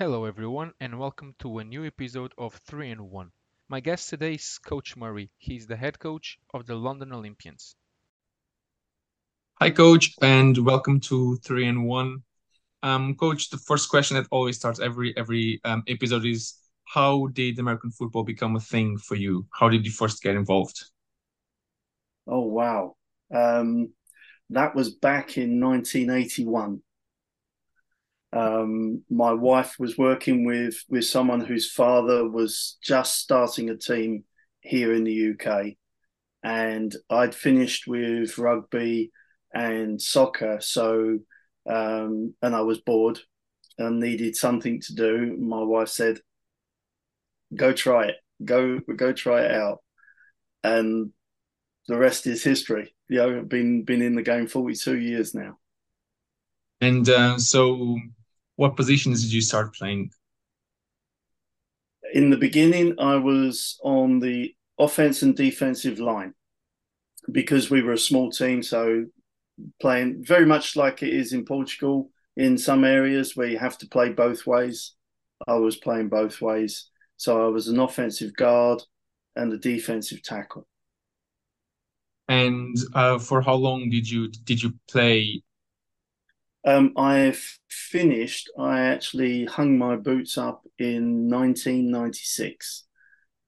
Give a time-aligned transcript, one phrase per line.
[0.00, 3.30] Hello, everyone, and welcome to a new episode of 3 in 1.
[3.68, 5.30] My guest today is Coach Murray.
[5.36, 7.76] He's the head coach of the London Olympians.
[9.60, 12.22] Hi, Coach, and welcome to 3 in 1.
[12.82, 16.54] Um, Coach, the first question that always starts every every um, episode is
[16.86, 19.46] How did American football become a thing for you?
[19.52, 20.82] How did you first get involved?
[22.26, 22.96] Oh, wow.
[23.30, 23.92] Um,
[24.48, 26.80] that was back in 1981
[28.32, 34.24] um, my wife was working with with someone whose father was just starting a team
[34.60, 35.74] here in the UK,
[36.42, 39.10] and I'd finished with rugby
[39.52, 41.18] and soccer, so
[41.68, 43.18] um, and I was bored
[43.78, 45.36] and needed something to do.
[45.36, 46.20] My wife said,
[47.54, 48.16] "Go try it.
[48.44, 49.78] Go go try it out,"
[50.62, 51.12] and
[51.88, 52.94] the rest is history.
[53.08, 55.58] You know, been been in the game forty two years now.
[56.80, 57.98] And uh, so,
[58.60, 60.10] what positions did you start playing?
[62.12, 66.34] In the beginning, I was on the offense and defensive line
[67.32, 68.62] because we were a small team.
[68.62, 69.06] So,
[69.80, 73.88] playing very much like it is in Portugal in some areas where you have to
[73.88, 74.92] play both ways.
[75.48, 76.90] I was playing both ways.
[77.16, 78.82] So, I was an offensive guard
[79.36, 80.68] and a defensive tackle.
[82.28, 85.42] And uh, for how long did you did you play
[86.64, 87.34] um, I
[87.68, 88.50] finished.
[88.58, 92.84] I actually hung my boots up in 1996.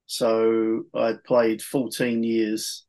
[0.06, 2.84] So I'd played 14 years,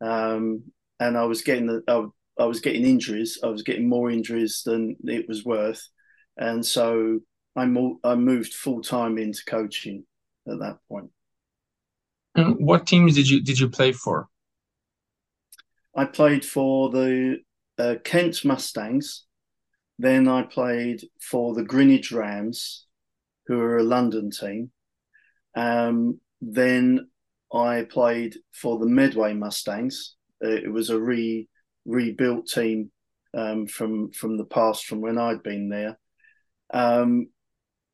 [0.00, 0.64] um,
[1.00, 3.38] and I was getting the, I, I was getting injuries.
[3.42, 5.86] I was getting more injuries than it was worth,
[6.36, 7.20] and so
[7.56, 10.04] I, mo- I moved full time into coaching
[10.46, 11.10] at that point.
[12.34, 14.28] And what teams did you did you play for?
[15.94, 17.38] I played for the
[17.78, 19.24] uh, Kent Mustangs,
[19.98, 22.86] then I played for the Greenwich Rams,
[23.46, 24.70] who are a London team.
[25.54, 27.08] Um, then
[27.52, 30.14] I played for the Medway Mustangs.
[30.42, 31.48] Uh, it was a re
[31.84, 32.92] rebuilt team
[33.34, 35.98] um, from from the past, from when I'd been there.
[36.72, 37.28] Um,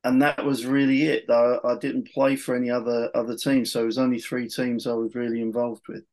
[0.03, 1.31] and that was really it.
[1.31, 4.86] I, I, didn't play for any other other teams, so it was only three teams
[4.86, 6.04] I was really involved with.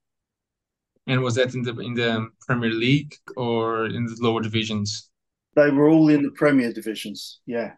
[1.08, 5.11] And was that in the in the Premier League or in the lower divisions?
[5.56, 7.42] They were all in the Premier divisions.
[7.46, 7.74] Yeah,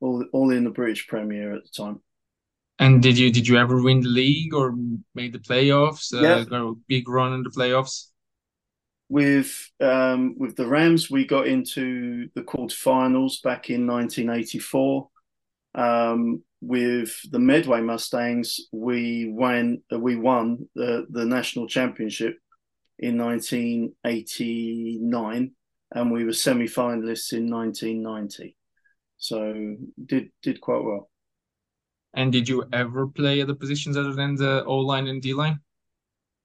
[0.00, 2.00] all all in the British Premier at the time.
[2.78, 4.74] And did you did you ever win the league or
[5.14, 6.14] make the playoffs?
[6.14, 6.44] Uh, yeah.
[6.44, 8.08] got a big run in the playoffs.
[9.08, 15.08] With um, with the Rams, we got into the quarterfinals back in 1984.
[15.74, 22.36] Um, with the Medway Mustangs, we won we won the the national championship
[22.98, 25.52] in 1989
[25.94, 28.56] and we were semi-finalists in 1990.
[29.16, 29.76] So
[30.06, 31.10] did did quite well.
[32.14, 35.60] And did you ever play other positions other than the O line and D line?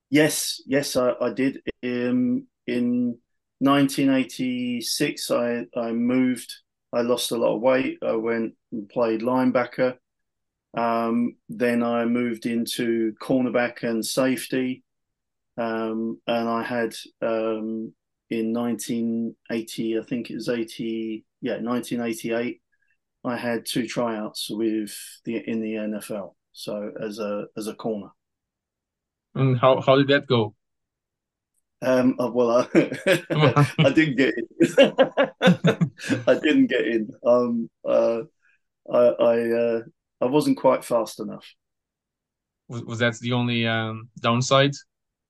[0.10, 1.62] Yes, yes, I, I did.
[1.84, 3.18] Um, in
[3.60, 6.54] 1986, I I moved.
[6.92, 7.98] I lost a lot of weight.
[8.04, 9.98] I went and played linebacker.
[10.76, 14.84] Um, then I moved into cornerback and safety.
[15.58, 17.94] Um, and I had um,
[18.40, 22.62] in 1980, I think it was 80, yeah, 1988,
[23.24, 26.36] I had two tryouts with the in the NFL.
[26.52, 28.10] So as a as a corner.
[29.36, 30.56] And how how did that go?
[31.82, 34.72] Um, uh, well, I, I didn't get in.
[36.28, 37.10] I didn't get in.
[37.26, 38.22] Um, uh,
[38.92, 39.82] I I, uh,
[40.22, 41.46] I wasn't quite fast enough.
[42.70, 44.72] Was, was that the only um, downside?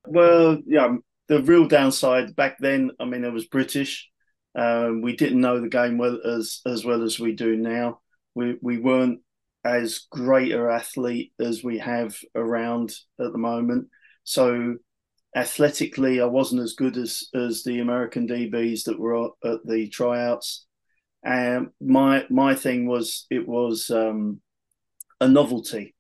[0.06, 0.96] Well, yeah,
[1.28, 4.10] the real downside back then, I mean, it was British.
[4.56, 8.02] Um, we didn't know the game well as as well as we do now.
[8.36, 9.22] We we weren't
[9.66, 13.88] as great a athlete as we have around at the moment.
[14.24, 14.76] So
[15.36, 20.66] athletically, I wasn't as good as as the American DBs that were at the tryouts.
[21.24, 24.42] And my my thing was it was um,
[25.20, 25.96] a novelty.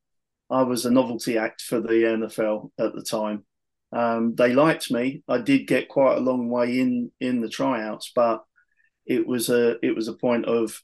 [0.49, 3.45] I was a novelty act for the NFL at the time.
[3.93, 5.23] Um, they liked me.
[5.27, 8.43] I did get quite a long way in in the tryouts, but
[9.05, 10.81] it was a it was a point of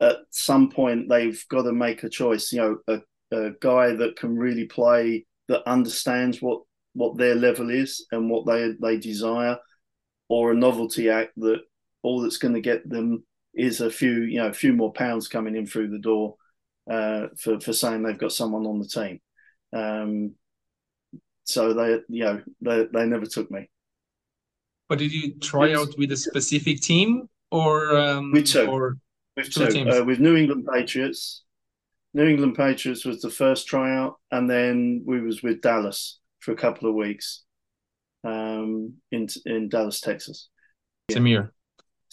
[0.00, 2.52] at some point they've got to make a choice.
[2.52, 6.62] You know, a, a guy that can really play, that understands what
[6.94, 9.58] what their level is and what they they desire,
[10.28, 11.60] or a novelty act that
[12.02, 13.24] all that's going to get them
[13.54, 16.34] is a few you know a few more pounds coming in through the door
[16.90, 19.20] uh, for for saying they've got someone on the team.
[19.72, 20.34] Um,
[21.46, 23.68] so they, you know, they, they never took me.
[24.88, 27.96] But did you try out with a specific team or?
[27.96, 28.66] Um, with two.
[28.66, 28.96] Or
[29.36, 29.98] with Two two, teams.
[29.98, 31.42] uh, with New England Patriots.
[32.14, 36.56] New England Patriots was the first tryout, and then we was with Dallas for a
[36.56, 37.42] couple of weeks
[38.24, 40.48] um, in in Dallas, Texas.
[41.10, 41.50] Samir.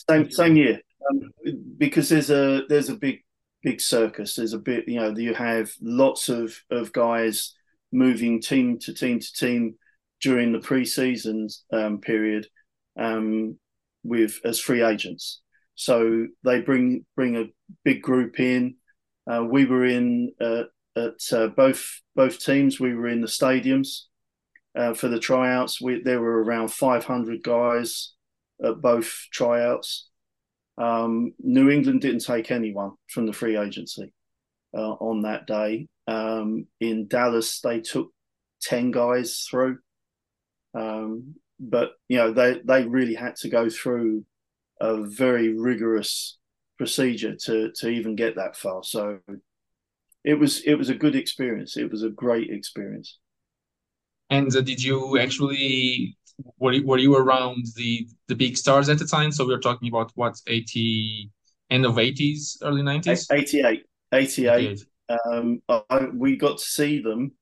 [0.10, 1.32] Same same year, um,
[1.78, 3.24] because there's a there's a big
[3.62, 4.36] big circus.
[4.36, 7.54] There's a bit you know you have lots of of guys
[7.94, 9.76] moving team to team to team
[10.22, 12.48] during the preseason um, period
[12.98, 13.58] um,
[14.04, 15.42] with as free agents.
[15.76, 17.46] So they bring bring a
[17.84, 18.76] big group in.
[19.32, 20.64] Uh, we were in uh,
[20.96, 22.80] at uh, both both teams.
[22.80, 24.04] We were in the stadiums
[24.78, 25.82] uh, for the tryouts.
[25.82, 28.14] We, there were around 500 guys
[28.64, 30.10] at both tryouts.
[30.78, 34.12] Um, New England didn't take anyone from the free agency
[34.76, 35.88] uh, on that day.
[36.08, 38.12] Um, in Dallas, they took
[38.62, 39.80] 10 guys through.
[40.74, 44.26] Um, but, you know, they, they really had to go through
[44.82, 46.38] a very rigorous
[46.78, 48.84] procedure to, to even get that far.
[48.84, 49.20] So
[50.24, 51.78] it was it was a good experience.
[51.78, 53.20] It was a great experience.
[54.30, 56.18] And uh, did you actually
[56.58, 59.32] were you, were you around the the big stars at the time?
[59.32, 61.30] So we are talking about what 80
[61.70, 63.32] end of 80s, early 90s?
[63.32, 63.84] 88.
[64.14, 64.50] 88.
[64.54, 64.86] 88.
[65.10, 67.34] Um, I, we got to see them.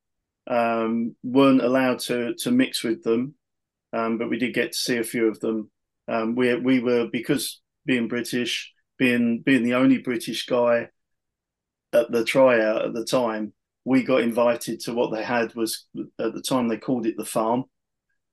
[0.48, 3.36] Um, weren't allowed to to mix with them,
[3.94, 5.70] um, but we did get to see a few of them.
[6.08, 10.90] Um, we we were because being British, being being the only British guy
[11.94, 13.54] at the tryout at the time,
[13.86, 17.26] we got invited to what they had was at the time they called it the
[17.26, 17.66] farm.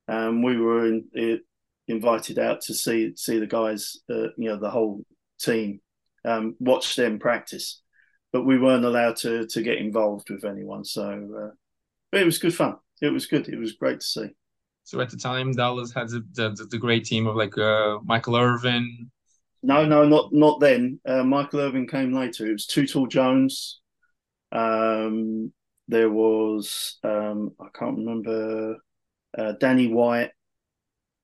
[0.09, 1.43] Um, we were in, it,
[1.87, 5.05] invited out to see see the guys, uh, you know, the whole
[5.41, 5.81] team,
[6.25, 7.83] um, watch them practice,
[8.33, 10.85] but we weren't allowed to to get involved with anyone.
[10.85, 11.55] So, uh,
[12.11, 12.77] but it was good fun.
[13.01, 13.49] It was good.
[13.49, 14.29] It was great to see.
[14.85, 18.37] So at the time, Dallas had the, the, the great team of like uh, Michael
[18.37, 19.11] Irvin.
[19.63, 21.01] No, no, not not then.
[21.07, 22.47] Uh, Michael Irvin came later.
[22.47, 23.81] It was Too Tall Jones.
[24.51, 25.53] Um,
[25.89, 28.77] there was um, I can't remember
[29.37, 30.31] uh, Danny White.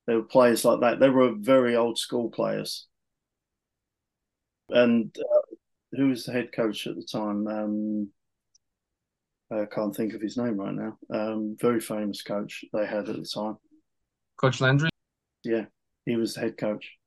[0.06, 1.00] There were players like that.
[1.00, 2.86] They were very old school players.
[4.68, 5.40] And uh,
[5.96, 7.46] who was the head coach at the time?
[7.46, 8.10] Um,
[9.50, 10.98] I can't think of his name right now.
[11.10, 13.56] Um, very famous coach they had at the time.
[14.36, 14.90] Coach Landry.
[15.44, 15.66] Yeah,
[16.06, 16.98] he was the head coach.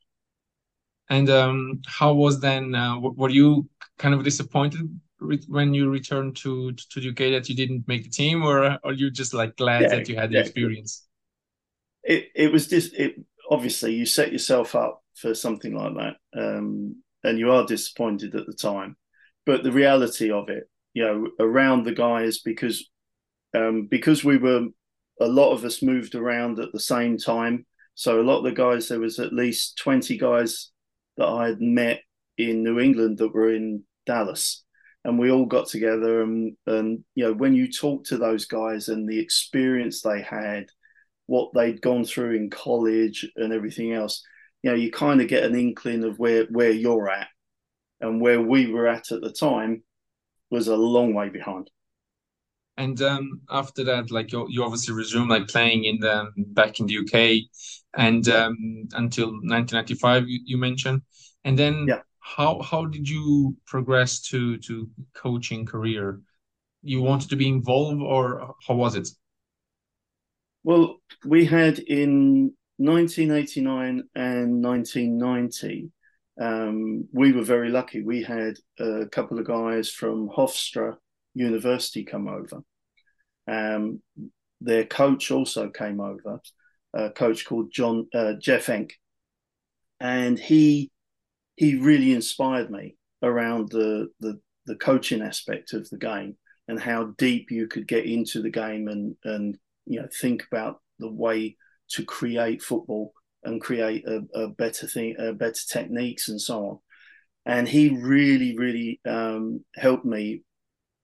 [1.10, 2.75] And um, how was then?
[2.75, 5.00] Uh, were you kind of disappointed
[5.48, 8.94] when you returned to to the UK that you didn't make the team, or are
[8.94, 10.40] you just like glad Yeah, that you had the yeah.
[10.40, 11.07] experience?
[12.04, 13.16] it it was just it
[13.50, 18.46] obviously you set yourself up for something like that um, and you are disappointed at
[18.46, 18.96] the time.
[19.46, 22.90] But the reality of it you know around the guys because
[23.56, 24.66] um, because we were
[25.22, 27.68] a lot of us moved around at the same time.
[27.94, 30.72] So a lot of the guys there was at least 20 guys
[31.18, 32.02] that i had met
[32.40, 34.64] in new england that were in dallas.
[35.04, 38.88] And we all got together and and you know when you talk to those guys
[38.88, 40.66] and the experience they had
[41.28, 44.24] what they'd gone through in college and everything else,
[44.68, 47.30] you know, you kind of get an inkling of where where you're at,
[48.02, 49.84] and where we were at at the time
[50.52, 51.71] was a long way behind.
[52.78, 56.86] And um, after that, like you, you obviously resumed like playing in the back in
[56.86, 57.50] the UK,
[57.97, 61.02] and um, until 1995, you, you mentioned.
[61.44, 62.02] And then Yeah.
[62.19, 66.21] how how did you progress to to coaching career?
[66.83, 69.09] You wanted to be involved, or how was it?
[70.64, 75.92] Well, we had in 1989 and 1990,
[76.40, 78.04] um, we were very lucky.
[78.04, 80.96] We had a couple of guys from Hofstra
[81.34, 82.62] University come over.
[83.48, 84.02] Um,
[84.62, 86.40] their coach also came over,
[86.94, 88.92] a coach called John uh, Jeff Enck,
[90.00, 90.92] and he
[91.56, 97.14] he really inspired me around the, the the coaching aspect of the game and how
[97.18, 101.56] deep you could get into the game and and you know think about the way
[101.90, 103.14] to create football
[103.44, 106.80] and create a, a better thing, better techniques and so on.
[107.46, 110.44] And he really, really um, helped me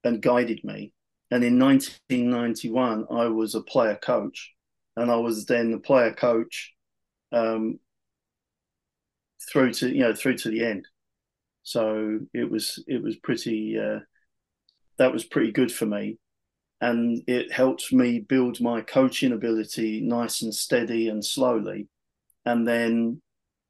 [0.03, 0.91] and guided me.
[1.31, 4.53] And in 1991, I was a player coach,
[4.95, 6.73] and I was then the player coach
[7.31, 7.79] um,
[9.51, 10.87] through to you know through to the end.
[11.63, 13.99] So it was it was pretty uh,
[14.97, 16.19] that was pretty good for me
[16.83, 21.87] and it helped me build my coaching ability nice and steady and slowly
[22.45, 23.21] and then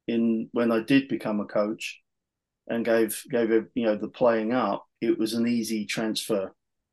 [0.07, 2.01] in when i did become a coach
[2.67, 6.51] and gave gave it you know the playing up it was an easy transfer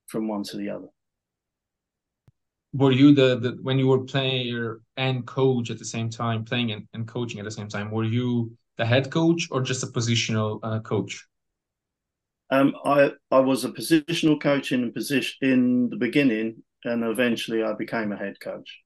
[0.09, 0.89] from one to the other
[2.73, 6.71] Were you the, the when you were player and coach at the same time, playing
[6.73, 7.91] and, and coaching at the same time?
[7.91, 11.27] Were you the head coach or just a positional uh, coach?
[12.51, 17.75] Um, I I was a positional coach in position in the beginning, and eventually I
[17.75, 18.81] became a head coach.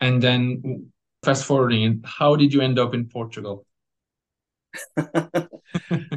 [0.00, 0.92] And then
[1.22, 3.66] fast forwarding, how did you end up in Portugal?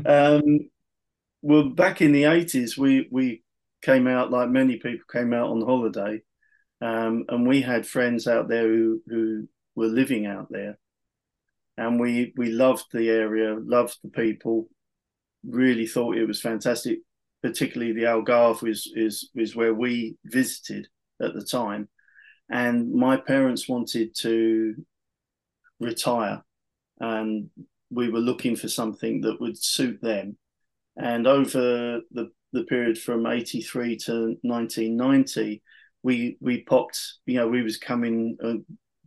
[0.06, 0.70] um,
[1.41, 3.44] well, back in the eighties, we we
[3.82, 6.22] came out like many people came out on holiday,
[6.82, 10.77] um, and we had friends out there who who were living out there,
[11.77, 14.70] and we we loved the area, loved the people,
[15.48, 17.00] really thought it was fantastic.
[17.41, 20.88] Particularly the Algarve is is is where we visited
[21.22, 21.88] at the time,
[22.50, 24.75] and my parents wanted to
[25.79, 26.43] retire,
[27.00, 27.50] and
[27.89, 30.38] we were looking for something that would suit them.
[30.98, 35.62] And over the the period from 83 to 1990
[36.03, 38.55] we we popped you know we was coming uh,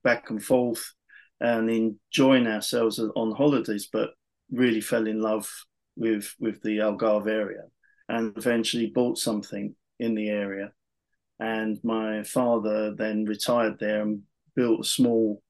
[0.05, 0.93] back and forth
[1.41, 4.11] and enjoying ourselves on holidays but
[4.51, 5.49] really fell in love
[5.97, 7.65] with with the algarve area
[8.09, 10.73] and eventually bought something in the area.
[11.39, 14.23] And my father then retired there and
[14.55, 15.43] built a small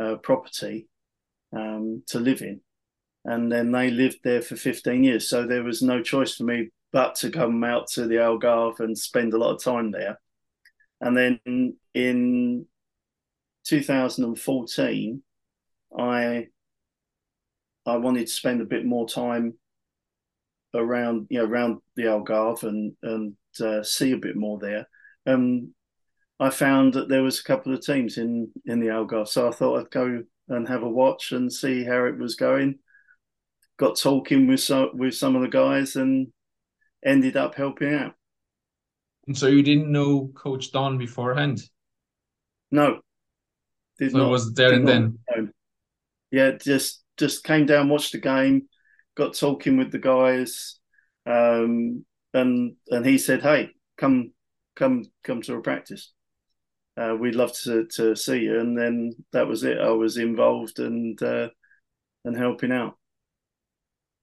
[0.00, 0.88] uh, property
[1.54, 2.60] um, to live in.
[3.24, 5.28] And then they lived there for 15 years.
[5.28, 8.96] So there was no choice for me but to come out to the Algarve and
[8.96, 10.18] spend a lot of time there.
[11.00, 12.66] And then in
[13.64, 15.22] 2014,
[15.96, 16.46] I
[17.86, 19.54] I wanted to spend a bit more time
[20.78, 24.88] around you know around the Algarve and and uh, see a bit more there.
[25.26, 25.74] Um,
[26.40, 29.52] I found that there was a couple of teams in in the Algarve, so I
[29.52, 32.78] thought I'd go and have a watch and see how it was going.
[33.78, 36.28] Got talking with some with some of the guys, and
[37.04, 38.14] ended up helping out.
[39.26, 41.62] And so you didn't know Coach Don beforehand?
[42.70, 43.00] No.
[43.98, 45.18] Did so not, it was there and then.
[45.30, 45.48] Know.
[46.30, 48.68] Yeah, just just came down, watched the game,
[49.18, 50.78] got talking with the guys,
[51.26, 54.32] um, and and he said, "Hey, come
[54.76, 56.12] come come to a practice.
[56.96, 59.78] Uh, we'd love to to see you." And then that was it.
[59.78, 61.48] I was involved and uh,
[62.24, 62.96] and helping out.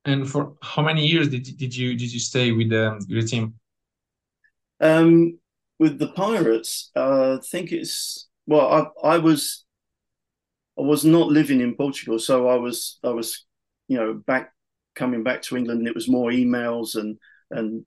[0.06, 3.56] And for how many years did did you did you stay with um, your team?
[4.80, 5.40] Um,
[5.78, 8.94] with the Pirates, uh, I think it's well.
[9.04, 9.66] I I was
[10.80, 13.46] I was not living in Portugal, so I was I was
[13.88, 14.55] you know back
[14.96, 15.88] coming back to England.
[15.88, 17.18] It was more emails and
[17.52, 17.86] and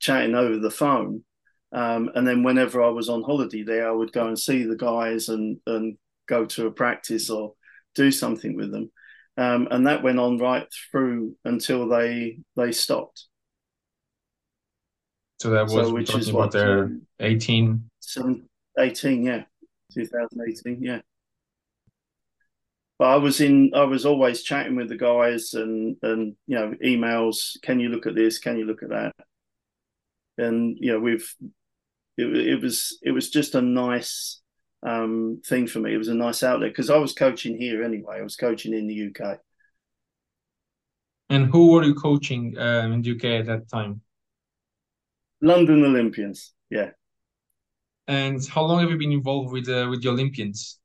[0.00, 1.24] chatting over the phone.
[1.70, 4.76] Um, and then whenever I was on holiday there, I would go and see the
[4.76, 7.54] guys and and go to a practice or
[7.94, 8.90] do something with them
[9.38, 13.26] um, and that went on right through until they they stopped.
[15.40, 16.90] So that was so, which is what they're
[17.20, 17.88] 18?
[18.76, 19.44] 18, yeah,
[19.94, 21.00] 2018, yeah.
[22.98, 23.72] But I was in.
[23.74, 27.60] I was always chatting with the guys and and you know emails.
[27.62, 28.38] Can you look at this?
[28.38, 29.14] Can you look at that?
[30.36, 31.32] And you know we've.
[32.16, 34.40] It, it was it was just a nice
[34.82, 35.94] um, thing for me.
[35.94, 38.18] It was a nice outlet because I was coaching here anyway.
[38.18, 39.38] I was coaching in the UK.
[41.30, 44.00] And who were you coaching um, in the UK at that time?
[45.40, 46.54] London Olympians.
[46.70, 46.90] Yeah.
[48.06, 50.77] And how long have you been involved with uh, with the Olympians?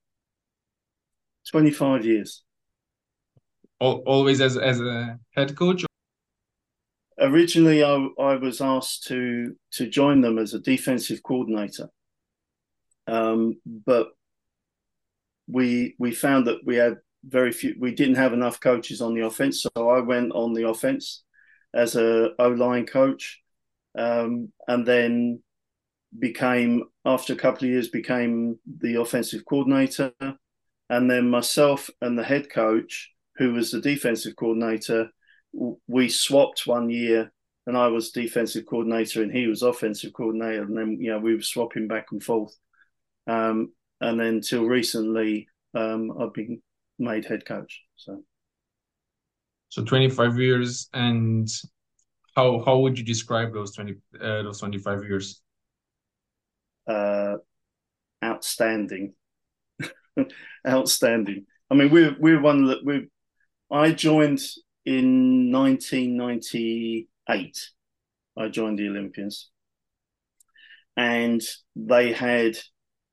[1.49, 2.43] Twenty five years.
[3.79, 5.85] always as as a head coach.
[7.19, 11.89] Originally, I, I was asked to to join them as a defensive coordinator
[13.07, 14.09] um, but
[15.47, 17.75] we we found that we had very few.
[17.79, 21.23] We didn't have enough coaches on the offense, so I went on the offense
[21.73, 23.41] as a O line coach,
[23.97, 25.41] um, and then
[26.17, 30.13] became after a couple of years became the offensive coordinator,
[30.93, 35.09] and then myself and the head coach, who was the defensive coordinator,
[35.87, 37.31] we swapped one year
[37.65, 41.35] and I was defensive coordinator and he was offensive coordinator, and then you know we
[41.35, 42.55] were swapping back and forth.
[43.25, 43.71] Um,
[44.01, 46.61] and then till recently, um, I've been
[46.99, 47.81] made head coach.
[47.95, 48.23] So,
[49.69, 51.47] so 25 years, and
[52.35, 55.41] how how would you describe those 20 uh, those 25 years?
[56.85, 57.35] Uh,
[58.23, 59.13] outstanding,
[60.67, 61.45] outstanding.
[61.69, 63.09] I mean, we're we're one that we.
[63.71, 64.41] I joined
[64.85, 67.69] in 1998.
[68.35, 69.49] I joined the Olympians,
[70.95, 71.41] and
[71.75, 72.57] they had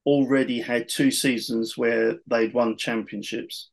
[0.06, 3.70] already had two seasons where they'd won championships.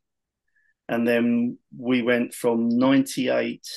[0.89, 3.67] And then we went from 98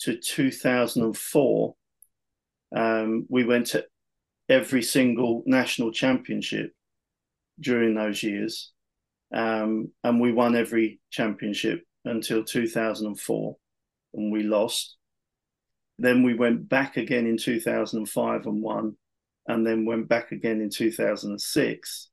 [0.00, 1.74] to 2004.
[2.76, 3.84] Um, we went to
[4.48, 6.72] every single national championship
[7.60, 8.72] during those years.
[9.34, 13.56] Um, and we won every championship until 2004
[14.14, 14.96] and we lost.
[15.98, 18.96] then we went back again in 2005 and won,
[19.48, 22.10] and then went back again in 2006.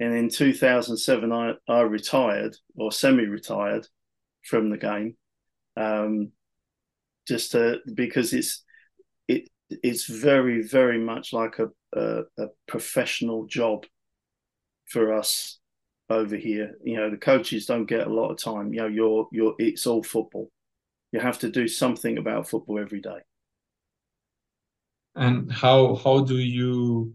[0.00, 3.86] And in 2007, I, I retired or semi retired
[4.44, 5.16] from the game.
[5.76, 6.32] Um,
[7.26, 8.64] just to, because it's
[9.28, 13.84] it it's very very much like a, a, a professional job
[14.88, 15.58] for us
[16.10, 16.76] over here.
[16.82, 18.72] You know, the coaches don't get a lot of time.
[18.72, 20.50] You know, you're you're it's all football.
[21.12, 23.20] You have to do something about football every day.
[25.14, 27.14] And how how do you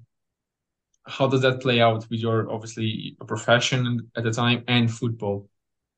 [1.06, 5.50] how does that play out with your obviously a profession at the time and football,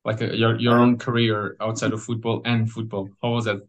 [0.03, 3.09] like a, your your own career outside of football and football?
[3.21, 3.61] How was that?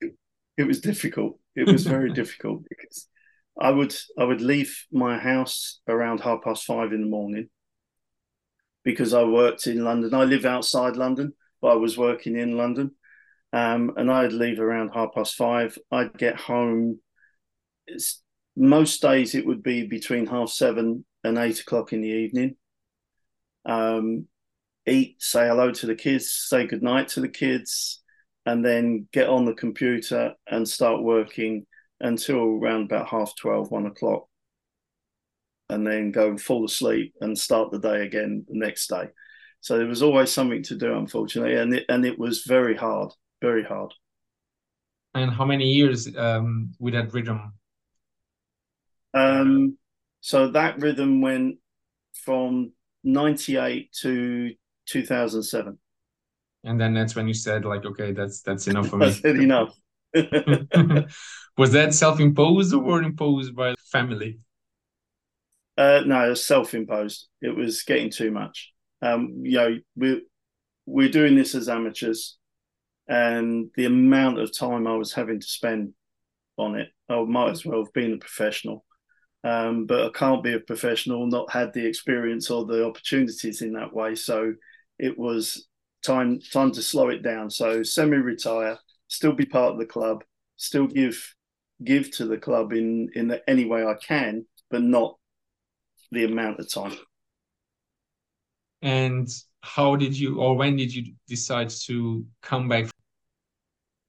[0.00, 0.14] It,
[0.56, 1.38] it was difficult.
[1.56, 3.08] It was very difficult because
[3.60, 7.48] I would I would leave my house around half past five in the morning
[8.84, 10.14] because I worked in London.
[10.14, 11.32] I live outside London,
[11.62, 12.92] but I was working in London.
[13.52, 15.78] Um, and I'd leave around half past five.
[15.90, 16.98] I'd get home.
[17.86, 18.22] It's,
[18.56, 22.56] most days it would be between half seven and eight o'clock in the evening.
[23.64, 24.26] Um,
[24.86, 28.02] eat, say hello to the kids, say goodnight to the kids,
[28.44, 31.66] and then get on the computer and start working
[32.04, 34.28] until around about half 12, one o'clock
[35.70, 39.08] and then go and fall asleep and start the day again the next day.
[39.60, 43.12] So there was always something to do, unfortunately, and it, and it was very hard,
[43.40, 43.92] very hard.
[45.14, 47.54] And how many years um, with that rhythm?
[49.14, 49.78] Um,
[50.20, 51.56] so that rhythm went
[52.12, 52.72] from
[53.04, 54.52] '98 to
[54.86, 55.78] 2007.
[56.64, 59.06] And then that's when you said, like, okay, that's that's enough for me.
[59.22, 59.74] That's enough.
[61.56, 64.38] was that self-imposed or imposed by family?
[65.76, 67.28] Uh, no, it was self-imposed.
[67.42, 68.72] It was getting too much.
[69.02, 70.20] Um, you know, we're
[70.86, 72.38] we're doing this as amateurs,
[73.08, 75.94] and the amount of time I was having to spend
[76.56, 78.84] on it, I might as well have been a professional.
[79.42, 83.74] Um, but I can't be a professional, not had the experience or the opportunities in
[83.74, 84.14] that way.
[84.14, 84.54] So
[84.98, 85.66] it was
[86.02, 87.50] time time to slow it down.
[87.50, 90.24] So semi-retire, still be part of the club,
[90.56, 91.34] still give
[91.82, 95.16] give to the club in in the, any way I can, but not
[96.10, 96.96] the amount of time.
[98.82, 99.28] And
[99.62, 102.90] how did you, or when did you decide to come back?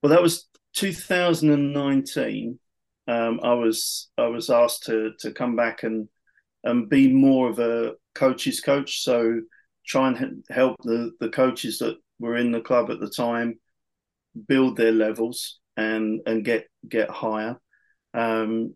[0.03, 2.59] Well, that was 2019.
[3.07, 6.09] Um, I was I was asked to to come back and
[6.63, 9.03] and be more of a coach's coach.
[9.03, 9.41] So
[9.85, 13.59] try and help the the coaches that were in the club at the time
[14.47, 17.57] build their levels and and get get higher.
[18.13, 18.75] Um,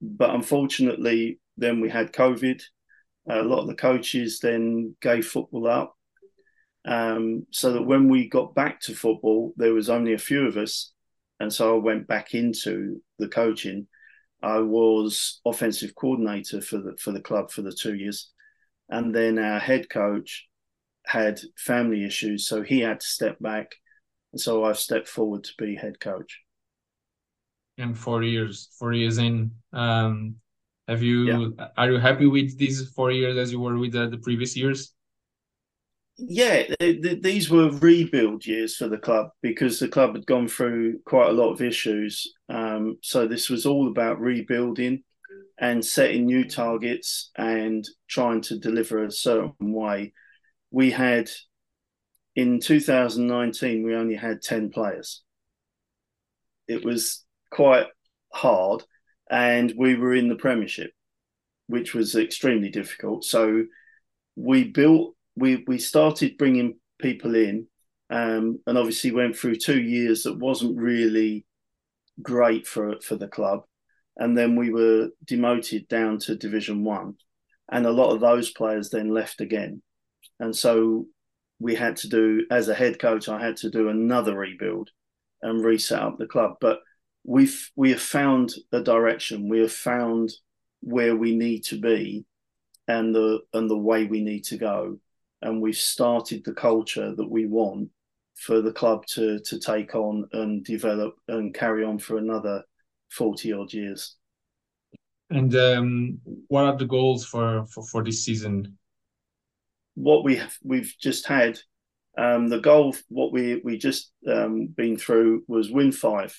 [0.00, 2.62] but unfortunately, then we had COVID.
[3.28, 5.94] a lot of the coaches then gave football up.
[6.84, 10.56] Um, so that when we got back to football, there was only a few of
[10.56, 10.92] us.
[11.40, 13.88] And so I went back into the coaching.
[14.42, 18.30] I was offensive coordinator for the for the club for the two years.
[18.88, 20.46] And then our head coach
[21.04, 23.72] had family issues, so he had to step back.
[24.32, 26.42] And so I've stepped forward to be head coach.
[27.78, 30.36] And four years, four years in, um,
[30.88, 31.66] have you yeah.
[31.76, 34.94] are you happy with these four years as you were with the, the previous years?
[36.18, 41.28] Yeah, these were rebuild years for the club because the club had gone through quite
[41.28, 42.32] a lot of issues.
[42.48, 45.02] Um, so this was all about rebuilding
[45.58, 50.14] and setting new targets and trying to deliver a certain way.
[50.70, 51.28] We had
[52.36, 55.22] in 2019 we only had 10 players.
[56.68, 57.86] It was quite
[58.32, 58.84] hard
[59.30, 60.92] and we were in the Premiership,
[61.66, 63.24] which was extremely difficult.
[63.24, 63.64] So
[64.36, 67.66] we built, we we started bringing people in,
[68.10, 71.44] um, and obviously went through two years that wasn't really
[72.22, 73.62] great for for the club,
[74.16, 77.14] and then we were demoted down to Division One,
[77.70, 79.82] and a lot of those players then left again,
[80.38, 81.06] and so
[81.58, 84.90] we had to do as a head coach, I had to do another rebuild
[85.42, 86.80] and reset up the club, but
[87.24, 89.48] we've we have found a direction.
[89.48, 90.32] We have found
[90.80, 92.24] where we need to be,
[92.88, 94.98] and the and the way we need to go,
[95.42, 97.90] and we've started the culture that we want
[98.34, 102.62] for the club to to take on and develop and carry on for another
[103.10, 104.16] forty odd years.
[105.30, 108.78] And um, what are the goals for, for, for this season?
[109.96, 111.58] What we have, we've just had,
[112.16, 116.34] um, the goal, what we we just um, been through was win five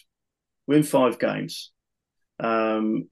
[0.68, 1.72] win five games.
[2.40, 3.10] Um,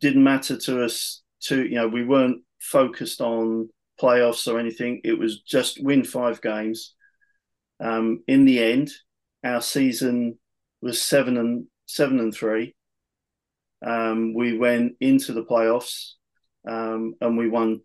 [0.00, 3.68] didn't matter to us to you know we weren't focused on
[4.00, 5.00] playoffs or anything.
[5.04, 6.94] It was just win five games.
[7.80, 8.90] Um, in the end,
[9.44, 10.38] our season
[10.80, 12.74] was seven and seven and three.
[13.84, 16.12] Um, we went into the playoffs
[16.66, 17.82] um, and we won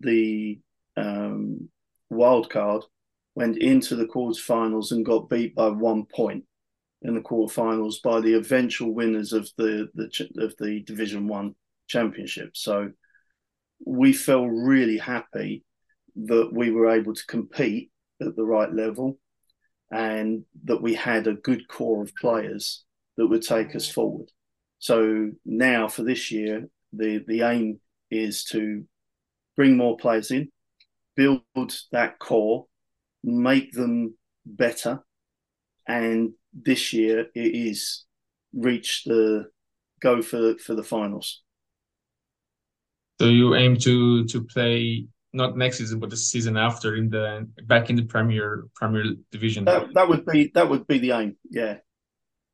[0.00, 0.58] the
[1.00, 1.68] um,
[2.08, 2.82] wild card.
[3.36, 6.44] Went into the quarterfinals and got beat by one point
[7.02, 11.54] in the quarterfinals by the eventual winners of the, the of the Division One
[11.86, 12.56] championship.
[12.56, 12.90] So
[13.84, 15.64] we felt really happy
[16.16, 19.18] that we were able to compete at the right level
[19.90, 22.84] and that we had a good core of players
[23.16, 24.28] that would take us forward.
[24.78, 28.84] So now for this year, the the aim is to
[29.56, 30.50] bring more players in,
[31.20, 32.66] build that core,
[33.22, 34.14] make them
[34.46, 35.04] better,
[35.86, 38.06] and this year it is
[38.54, 39.50] reach the
[40.00, 41.42] go for for the finals.
[43.20, 47.46] So you aim to to play not next season but the season after in the
[47.66, 49.66] back in the Premier Premier Division.
[49.66, 51.36] That, that would be that would be the aim.
[51.50, 51.76] Yeah,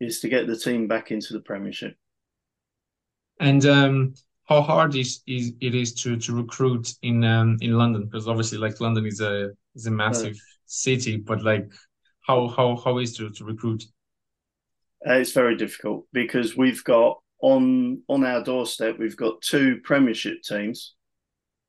[0.01, 1.95] is to get the team back into the Premiership.
[3.39, 4.15] And um,
[4.47, 8.05] how hard is, is it is to to recruit in um, in London?
[8.05, 11.71] Because obviously, like London is a is a massive city, but like
[12.27, 13.85] how how how is to to recruit?
[15.07, 20.43] Uh, it's very difficult because we've got on on our doorstep we've got two Premiership
[20.43, 20.95] teams.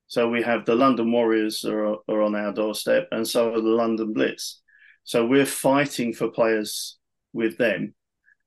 [0.09, 3.67] So we have the London Warriors are, are on our doorstep, and so are the
[3.67, 4.61] London Blitz.
[5.03, 6.97] So we're fighting for players
[7.33, 7.93] with them,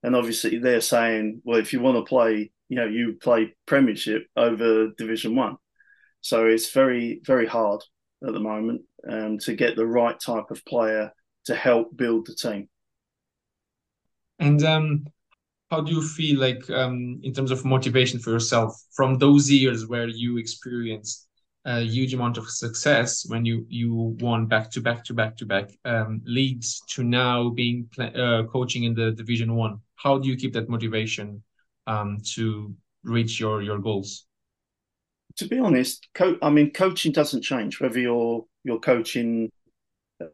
[0.02, 4.26] and obviously they're saying, well, if you want to play, you know, you play Premiership
[4.37, 5.56] over Division One.
[6.22, 7.83] So it's very very hard
[8.26, 11.12] at the moment um, to get the right type of player
[11.46, 12.68] to help build the team.
[14.38, 15.04] And um,
[15.70, 19.88] how do you feel like um, in terms of motivation for yourself from those years
[19.88, 21.26] where you experienced
[21.64, 25.44] a huge amount of success when you you won back to back to back to
[25.44, 29.80] back um, leagues to now being uh, coaching in the Division One?
[29.96, 31.42] How do you keep that motivation
[31.90, 32.74] um, to
[33.05, 34.26] reach your your goals?
[35.37, 39.50] To be honest, co- I mean, coaching doesn't change whether you're you're coaching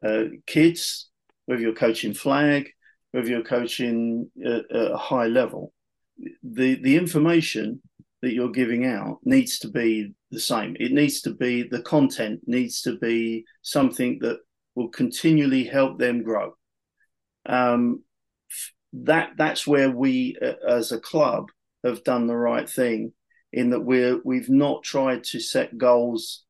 [0.05, 1.09] uh, kids,
[1.47, 2.69] whether you're coaching flag,
[3.13, 5.73] whether you're coaching at, at a high level.
[6.43, 7.81] The the information
[8.23, 10.77] that you're giving out needs to be the same.
[10.81, 14.39] It needs to be the content needs to be something that
[14.75, 16.55] will continually help them grow.
[17.47, 18.03] Um,
[19.05, 21.51] that that's where we, uh, as a club,
[21.85, 23.13] have done the right thing
[23.53, 26.45] in that we're we've not tried to set goals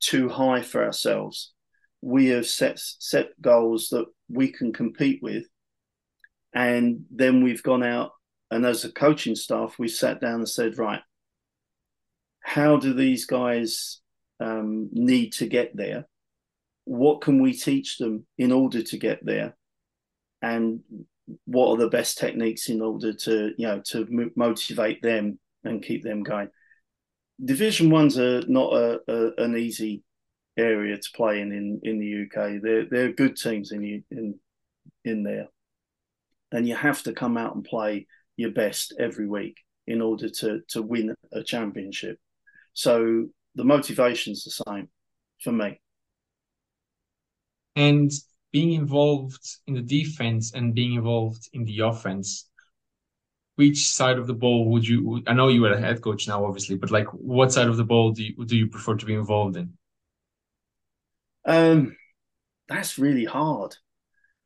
[0.00, 1.52] too high for ourselves.
[2.00, 5.44] We have set set goals that we can compete with,
[6.52, 8.12] and then we've gone out
[8.52, 11.00] and as a coaching staff, we sat down and said, right,
[12.40, 14.02] how do these guys
[14.40, 16.06] um, need to get there?
[16.84, 19.56] What can we teach them in order to get there?
[20.42, 20.80] And
[21.44, 26.02] what are the best techniques in order to, you know, to motivate them and keep
[26.02, 26.48] them going?
[27.42, 30.02] Division one's are not a, a, an easy
[30.56, 32.60] area to play in in, in the UK.
[32.62, 34.38] They're they're good teams in in
[35.04, 35.48] in there,
[36.52, 38.06] and you have to come out and play
[38.36, 39.56] your best every week
[39.86, 42.18] in order to to win a championship.
[42.74, 44.88] So the motivation's the same
[45.42, 45.80] for me.
[47.76, 48.10] And
[48.52, 52.48] being involved in the defense and being involved in the offense,
[53.56, 55.22] which side of the ball would you?
[55.26, 57.84] I know you are a head coach now, obviously, but like, what side of the
[57.84, 59.72] ball do you do you prefer to be involved in?
[61.44, 61.96] Um,
[62.68, 63.76] that's really hard.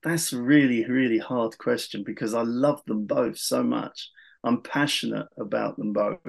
[0.02, 4.10] That's really, really hard question because I love them both so much.
[4.44, 6.20] I'm passionate about them both.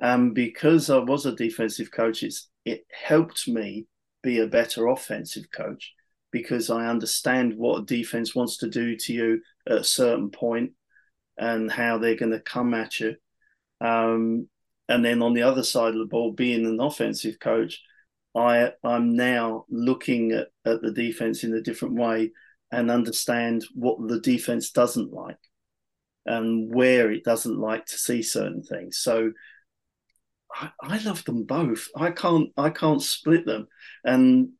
[0.00, 3.86] And um, because I was a defensive coach, it's it helped me
[4.22, 5.94] be a better offensive coach
[6.30, 10.72] because I understand what defense wants to do to you at a certain point
[11.36, 13.16] and how they're going to come at you.
[13.80, 14.48] Um,
[14.88, 17.82] and then on the other side of the ball, being an offensive coach,
[18.34, 22.32] I I'm now looking at, at the defense in a different way
[22.70, 25.38] and understand what the defense doesn't like
[26.26, 28.98] and where it doesn't like to see certain things.
[28.98, 29.32] So
[30.54, 31.88] I, I love them both.
[31.96, 33.68] I can't I can't split them.
[34.04, 34.50] And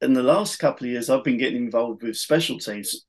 [0.00, 3.06] in the last couple of years, I've been getting involved with special teams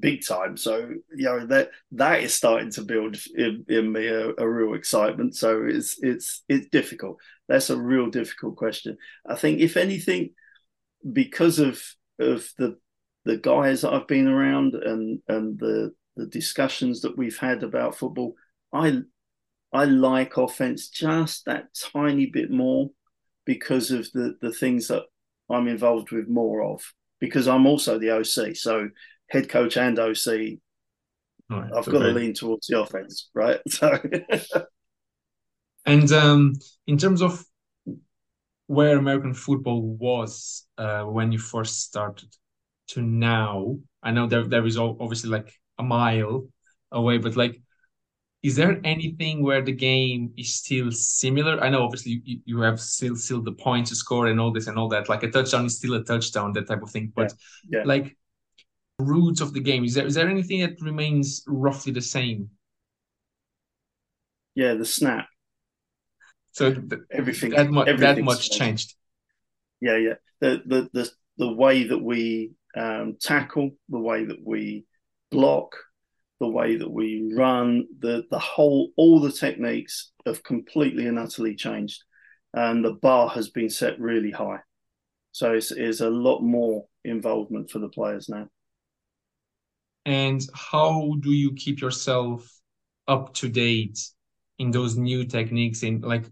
[0.00, 0.56] big time.
[0.56, 4.74] So you know that that is starting to build in, in me a, a, real
[4.74, 5.36] excitement.
[5.36, 7.18] So it's it's it's difficult.
[7.48, 8.96] That's a real difficult question.
[9.26, 10.30] I think if anything,
[11.12, 11.82] because of
[12.18, 12.78] of the
[13.24, 17.96] the guys that I've been around and and the the discussions that we've had about
[17.96, 18.34] football,
[18.72, 19.00] I
[19.72, 22.90] I like offense just that tiny bit more
[23.44, 25.04] because of the the things that
[25.50, 26.82] I'm involved with more of.
[27.20, 28.90] Because I'm also the OC, so
[29.28, 30.58] head coach and OC
[31.50, 33.60] right, I've got to lean towards the offense, right?
[33.68, 33.98] So,
[35.86, 36.54] and um,
[36.86, 37.42] in terms of
[38.66, 42.28] where American football was uh, when you first started
[42.88, 46.48] to now, I know there there is obviously like a mile
[46.92, 47.62] away, but like
[48.42, 51.60] is there anything where the game is still similar?
[51.60, 54.68] I know obviously you, you have still still the points to score and all this
[54.68, 55.08] and all that.
[55.08, 57.12] Like a touchdown is still a touchdown, that type of thing.
[57.14, 57.32] But
[57.68, 57.80] yeah.
[57.80, 57.84] Yeah.
[57.84, 58.16] like
[59.00, 62.50] roots of the game, is there is there anything that remains roughly the same?
[64.54, 65.26] Yeah, the snap.
[66.52, 66.74] So
[67.12, 68.94] everything that, mu- that much changed.
[69.80, 70.14] Yeah, yeah.
[70.40, 74.84] The the the the way that we um, tackle, the way that we
[75.30, 75.76] block,
[76.40, 81.54] the way that we run, the the whole all the techniques have completely and utterly
[81.54, 82.02] changed,
[82.54, 84.60] and the bar has been set really high.
[85.32, 88.48] So it's, it's a lot more involvement for the players now.
[90.04, 92.48] And how do you keep yourself
[93.06, 93.98] up to date
[94.58, 96.24] in those new techniques in like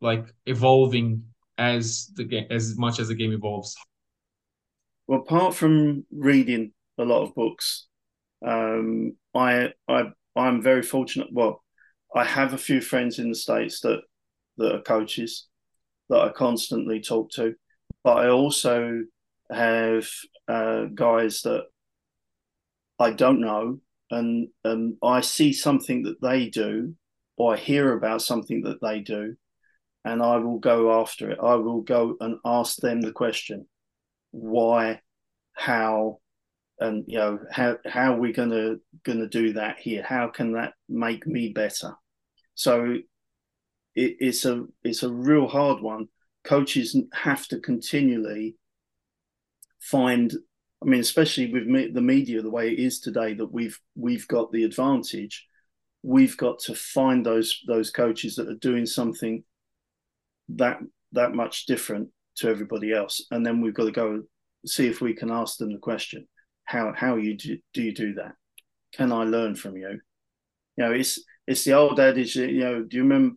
[0.00, 1.22] like evolving
[1.58, 3.76] as the game as much as the game evolves?
[5.06, 7.86] Well, apart from reading a lot of books
[8.46, 10.04] um, I I
[10.36, 11.28] I'm very fortunate.
[11.32, 11.62] Well,
[12.14, 14.00] I have a few friends in the states that
[14.58, 15.48] that are coaches
[16.08, 17.54] that I constantly talk to,
[18.02, 19.04] but I also
[19.50, 20.08] have
[20.48, 21.64] uh, guys that
[22.98, 23.80] I don't know,
[24.10, 26.94] and and I see something that they do,
[27.36, 29.36] or I hear about something that they do,
[30.04, 31.38] and I will go after it.
[31.42, 33.66] I will go and ask them the question,
[34.30, 35.00] why,
[35.54, 36.20] how,
[36.84, 40.02] and you know how how are we gonna gonna do that here?
[40.02, 41.94] How can that make me better?
[42.54, 42.96] So
[43.94, 46.08] it, it's a it's a real hard one.
[46.44, 48.56] Coaches have to continually
[49.80, 50.32] find
[50.82, 54.26] i mean especially with me, the media the way it is today that we've we've
[54.28, 55.46] got the advantage
[56.02, 59.44] we've got to find those those coaches that are doing something
[60.48, 60.78] that
[61.12, 63.24] that much different to everybody else.
[63.30, 64.22] And then we've got to go
[64.66, 66.26] see if we can ask them the question
[66.64, 68.34] how how you do, do you do that?
[68.92, 70.00] Can I learn from you?
[70.76, 72.36] You know, it's it's the old adage.
[72.36, 73.36] You know, do you remember?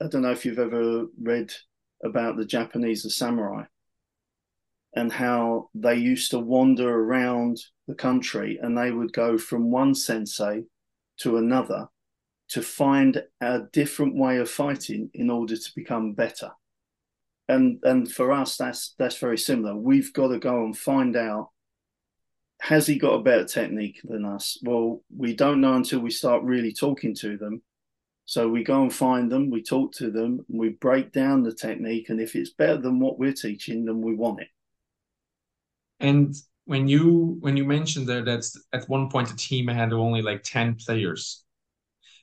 [0.00, 1.52] I don't know if you've ever read
[2.04, 3.64] about the Japanese, the samurai,
[4.94, 9.94] and how they used to wander around the country and they would go from one
[9.94, 10.64] sensei
[11.18, 11.88] to another
[12.48, 16.50] to find a different way of fighting in order to become better.
[17.48, 19.74] And and for us, that's that's very similar.
[19.76, 21.50] We've got to go and find out
[22.60, 24.58] has he got a better technique than us?
[24.62, 27.62] Well, we don't know until we start really talking to them.
[28.24, 32.10] So we go and find them, we talk to them, we break down the technique,
[32.10, 34.48] and if it's better than what we're teaching, then we want it.
[36.00, 36.34] And
[36.66, 38.44] when you when you mentioned there that
[38.74, 41.42] at one point the team had only like 10 players.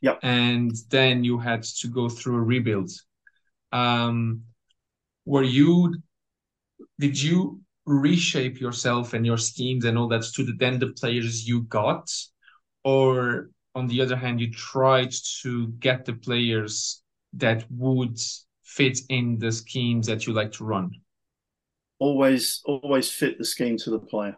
[0.02, 0.20] Yep.
[0.22, 2.92] And then you had to go through a rebuild.
[3.72, 4.44] Um
[5.26, 5.96] were you
[7.00, 11.48] did you reshape yourself and your schemes and all that to the then the players
[11.48, 12.12] you got?
[12.84, 17.02] Or on the other hand you tried to get the players
[17.34, 18.20] that would
[18.64, 20.92] fit in the schemes that you like to run?
[22.00, 24.38] Always always fit the scheme to the player.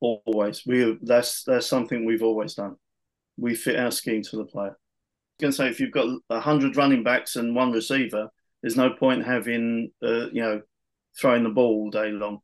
[0.00, 0.64] Always.
[0.66, 2.76] We that's that's something we've always done.
[3.36, 4.76] We fit our scheme to the player.
[5.38, 8.28] I can say if you've got a hundred running backs and one receiver
[8.62, 10.60] there's no point having uh, you know
[11.20, 12.38] throwing the ball all day long.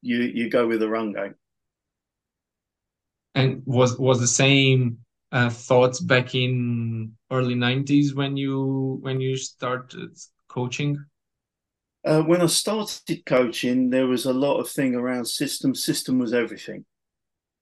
[0.00, 1.34] You you go with the run game.
[3.34, 4.98] And was was the same
[5.30, 10.10] uh, thoughts back in early '90s when you when you started
[10.48, 11.02] coaching?
[12.04, 15.74] Uh, when I started coaching, there was a lot of thing around system.
[15.74, 16.84] System was everything,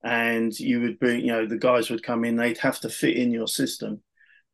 [0.03, 3.17] and you would be, you know, the guys would come in, they'd have to fit
[3.17, 4.03] in your system.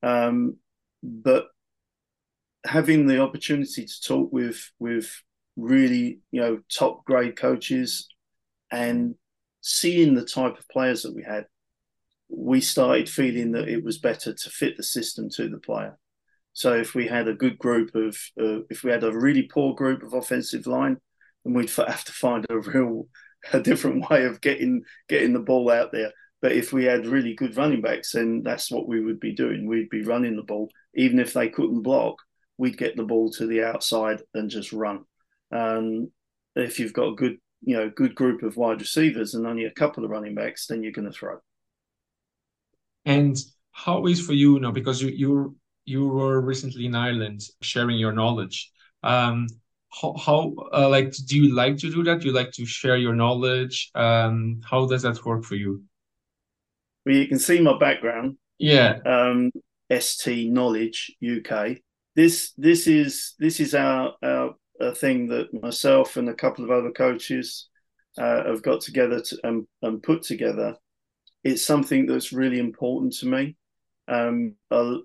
[0.02, 0.56] Um,
[1.02, 1.46] but
[2.64, 5.22] having the opportunity to talk with with
[5.56, 8.08] really, you know, top grade coaches
[8.70, 9.14] and
[9.60, 11.46] seeing the type of players that we had,
[12.28, 15.98] we started feeling that it was better to fit the system to the player.
[16.52, 19.74] So if we had a good group of, uh, if we had a really poor
[19.74, 20.98] group of offensive line,
[21.44, 23.08] then we'd have to find a real,
[23.52, 26.12] a different way of getting getting the ball out there.
[26.42, 29.66] But if we had really good running backs, then that's what we would be doing.
[29.66, 32.16] We'd be running the ball, even if they couldn't block.
[32.58, 35.04] We'd get the ball to the outside and just run.
[35.56, 36.10] Um,
[36.54, 39.70] if you've got a good, you know, good group of wide receivers and only a
[39.70, 41.38] couple of running backs, then you're going to throw.
[43.04, 43.36] And
[43.72, 48.12] how is for you, know, because you you you were recently in Ireland sharing your
[48.12, 48.70] knowledge.
[49.02, 49.46] Um,
[50.00, 52.20] how, how uh, like do you like to do that?
[52.20, 53.90] Do you like to share your knowledge?
[53.94, 55.82] Um, how does that work for you?
[57.04, 58.36] Well, you can see my background.
[58.58, 58.98] Yeah.
[59.06, 59.52] Um,
[59.92, 61.78] ST Knowledge UK.
[62.14, 66.70] This this is this is our, our a thing that myself and a couple of
[66.70, 67.68] other coaches
[68.18, 70.76] uh, have got together to, and, and put together.
[71.44, 73.56] It's something that's really important to me.
[74.08, 74.96] Um, uh,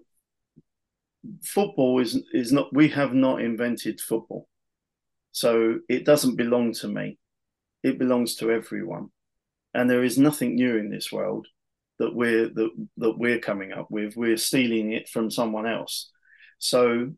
[1.44, 2.74] football is is not.
[2.74, 4.48] We have not invented football,
[5.32, 7.18] so it doesn't belong to me.
[7.84, 9.10] It belongs to everyone,
[9.74, 11.48] and there is nothing new in this world
[12.00, 14.16] that we're that that we're coming up with.
[14.16, 16.10] We're stealing it from someone else.
[16.58, 17.14] So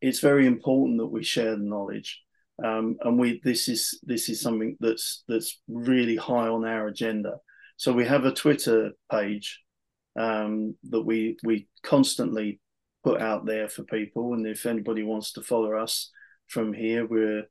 [0.00, 2.22] it's very important that we share the knowledge.
[2.64, 7.36] Um, and we this is this is something that's that's really high on our agenda.
[7.76, 9.60] So we have a Twitter page
[10.18, 12.60] um, that we we constantly
[13.04, 16.10] put out there for people, and if anybody wants to follow us
[16.48, 17.44] from here, we're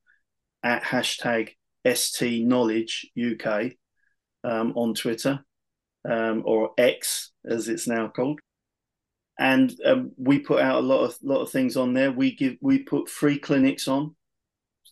[0.63, 1.51] at hashtag
[1.85, 3.71] ST Knowledge UK
[4.43, 5.39] um, on Twitter
[6.03, 8.39] um, or X as it's now called.
[9.39, 12.11] And um, we put out a lot of lot of things on there.
[12.11, 14.15] We give we put free clinics on.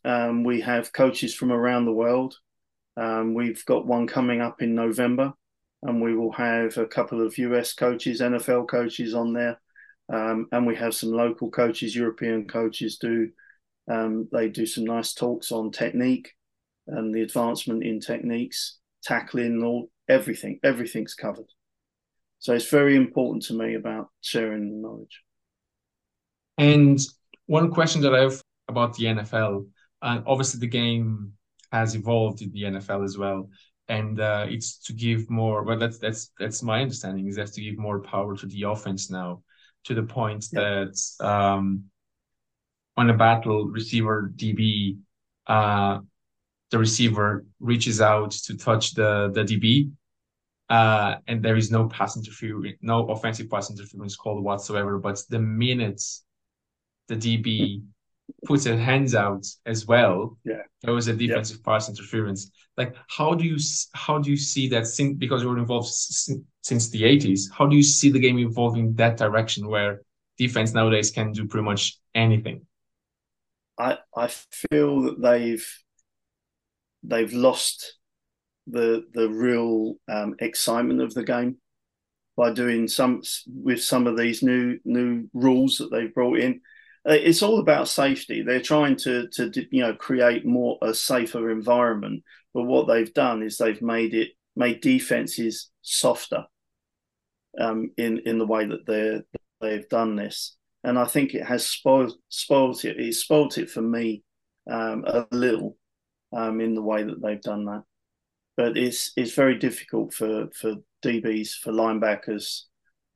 [0.03, 2.37] Um, we have coaches from around the world.
[2.95, 5.33] Um, we've got one coming up in November,
[5.81, 9.59] and we will have a couple of US coaches, NFL coaches on there,
[10.13, 13.29] um, and we have some local coaches, European coaches do.
[13.87, 16.33] Um, they do some nice talks on technique
[16.87, 20.59] and the advancement in techniques, tackling all everything.
[20.63, 21.49] Everything's covered.
[22.45, 25.23] So it's very important to me about sharing knowledge.
[26.59, 26.99] And
[27.47, 29.65] one question that I have about the NFL,
[30.03, 31.31] and obviously the game
[31.71, 33.49] has evolved in the NFL as well,
[33.87, 35.63] and uh, it's to give more.
[35.63, 39.09] Well, that's that's that's my understanding is that's to give more power to the offense
[39.09, 39.41] now,
[39.85, 41.85] to the point that um,
[42.95, 44.99] on a battle receiver DB,
[45.47, 45.97] uh,
[46.69, 49.89] the receiver reaches out to touch the the DB,
[50.69, 54.97] uh, and there is no pass interference, no offensive pass interference called whatsoever.
[54.97, 56.01] But the minute
[57.07, 57.83] the DB
[58.45, 61.71] puts his hands out as well, yeah, there was a defensive yeah.
[61.71, 62.51] pass interference.
[62.77, 63.57] Like, how do you
[63.93, 64.87] how do you see that?
[64.87, 68.93] Since, because you're involved since, since the '80s, how do you see the game evolving
[68.95, 70.01] that direction where
[70.37, 72.65] defense nowadays can do pretty much anything?
[73.77, 75.83] I I feel that they've
[77.03, 77.97] they've lost
[78.67, 81.57] the the real um, excitement of the game
[82.37, 86.61] by doing some with some of these new new rules that they've brought in.
[87.07, 88.41] Uh, it's all about safety.
[88.41, 92.23] They're trying to to you know create more a safer environment.
[92.53, 96.45] But what they've done is they've made it made defenses softer
[97.59, 99.21] um, in in the way that they
[99.61, 100.57] they've done this.
[100.83, 102.99] And I think it has spoiled spoiled it.
[102.99, 104.23] It's spoiled it for me
[104.69, 105.77] um, a little
[106.33, 107.83] um, in the way that they've done that.
[108.57, 112.61] But it's it's very difficult for for DBs for linebackers.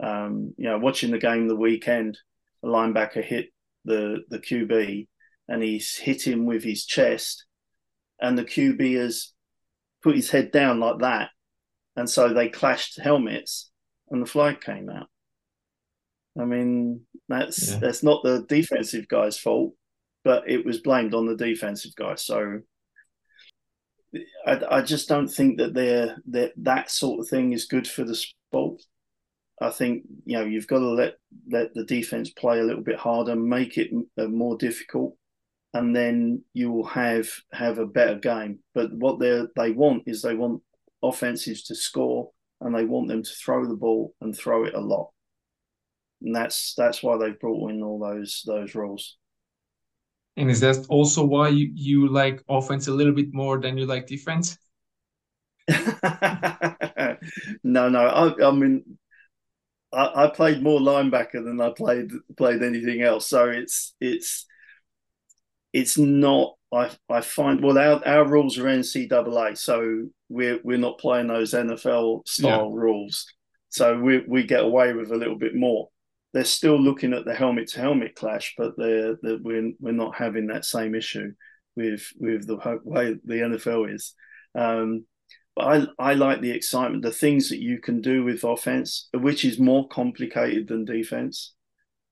[0.02, 2.18] Um, you know, watching the game the weekend,
[2.64, 3.48] a linebacker hit
[3.86, 5.08] the the QB
[5.48, 7.46] and he's hit him with his chest,
[8.22, 9.34] and the QB has
[10.04, 11.30] put his head down like that,
[11.96, 13.72] and so they clashed helmets,
[14.10, 15.08] and the flag came out.
[16.40, 17.80] I mean, that's yeah.
[17.80, 19.74] that's not the defensive guy's fault,
[20.24, 22.16] but it was blamed on the defensive guy.
[22.16, 22.60] So
[24.46, 28.04] I, I just don't think that they're that that sort of thing is good for
[28.04, 28.82] the sport.
[29.62, 31.16] I think you know you've got to let
[31.52, 35.16] let the defense play a little bit harder, make it uh, more difficult,
[35.74, 38.60] and then you will have have a better game.
[38.74, 40.64] But what they they want is they want
[41.04, 44.82] offenses to score, and they want them to throw the ball and throw it a
[44.82, 45.12] lot.
[46.22, 49.18] And that's that's why they've brought in all those those rules.
[50.38, 53.86] And is that also why you, you like offense a little bit more than you
[53.86, 54.58] like defense?
[57.64, 58.08] no, no.
[58.08, 58.98] I, I mean,
[59.94, 63.28] I, I, played more linebacker than I played played anything else.
[63.28, 64.46] So it's it's
[65.74, 66.56] it's not.
[66.72, 71.54] I I find well our, our rules are NCAA, so we're we're not playing those
[71.54, 72.82] NFL style yeah.
[72.82, 73.26] rules.
[73.70, 75.90] So we we get away with a little bit more
[76.34, 80.16] they're still looking at the helmet to helmet clash, but they're, they're, we're we're not
[80.16, 81.34] having that same issue
[81.76, 84.14] with with the way the NFL is.
[84.56, 85.06] Um,
[85.56, 89.44] but I I like the excitement, the things that you can do with offense, which
[89.44, 91.54] is more complicated than defense.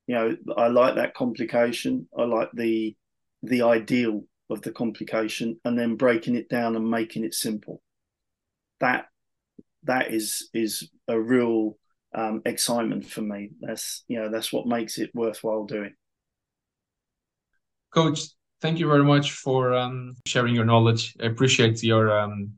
[0.08, 2.08] You know, I like that complication.
[2.18, 2.96] I like the
[3.44, 7.82] the ideal of the complication, and then breaking it down and making it simple.
[8.80, 9.06] That
[9.84, 11.78] that is is a real
[12.18, 13.52] um, excitement for me.
[13.62, 15.94] That's you know that's what makes it worthwhile doing.
[17.94, 18.22] Coach,
[18.60, 21.16] thank you very much for um, sharing your knowledge.
[21.22, 22.54] I appreciate your um,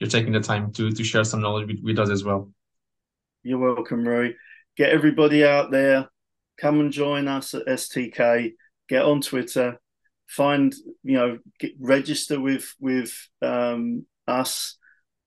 [0.00, 2.50] you're taking the time to to share some knowledge with, with us as well.
[3.44, 4.34] You're welcome, Roy.
[4.76, 6.08] Get everybody out there.
[6.60, 8.54] Come and join us at STK.
[8.88, 9.78] Get on Twitter.
[10.26, 14.76] Find you know get, register with with um, us.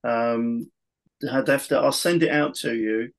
[0.03, 0.69] Um,
[1.31, 3.09] I'll send it out to you,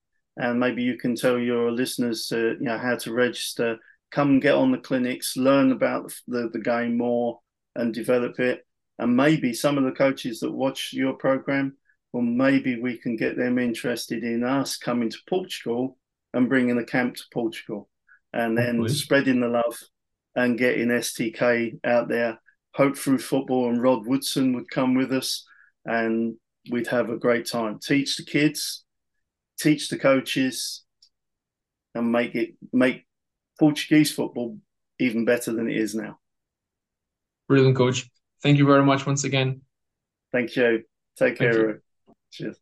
[0.40, 3.78] and maybe you can tell your listeners to you know how to register.
[4.10, 7.38] Come get on the clinics, learn about the, the game more,
[7.76, 8.66] and develop it.
[8.98, 11.76] And maybe some of the coaches that watch your program
[12.12, 15.96] well, maybe we can get them interested in us coming to Portugal
[16.34, 17.88] and bringing a camp to Portugal
[18.32, 19.78] and then spreading the love
[20.34, 22.40] and getting STK out there.
[22.74, 25.44] Hope through football and Rod Woodson would come with us
[25.84, 26.34] and
[26.70, 27.78] we'd have a great time.
[27.80, 28.84] Teach the kids,
[29.60, 30.84] teach the coaches,
[31.94, 33.06] and make it make
[33.58, 34.58] Portuguese football
[34.98, 36.18] even better than it is now.
[37.48, 38.08] Brilliant, coach.
[38.42, 39.62] Thank you very much once again.
[40.32, 40.84] Thank you.
[41.16, 41.82] Take care.
[42.30, 42.56] Cheers.